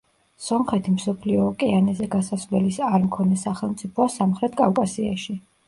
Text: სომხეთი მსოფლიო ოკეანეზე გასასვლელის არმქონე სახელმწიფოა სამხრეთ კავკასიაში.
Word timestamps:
სომხეთი 0.43 0.93
მსოფლიო 0.93 1.43
ოკეანეზე 1.49 2.09
გასასვლელის 2.17 2.81
არმქონე 2.89 3.39
სახელმწიფოა 3.45 4.17
სამხრეთ 4.17 4.61
კავკასიაში. 4.67 5.41